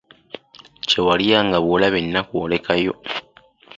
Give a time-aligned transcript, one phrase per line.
[0.87, 2.93] Kye walyanga bw'olaba ennaku olekayo.